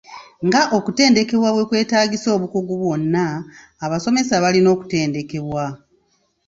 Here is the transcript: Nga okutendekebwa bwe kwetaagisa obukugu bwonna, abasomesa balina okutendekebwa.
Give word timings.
Nga 0.47 0.61
okutendekebwa 0.77 1.49
bwe 1.51 1.67
kwetaagisa 1.69 2.27
obukugu 2.35 2.73
bwonna, 2.81 3.25
abasomesa 3.85 4.35
balina 4.43 4.69
okutendekebwa. 4.75 5.65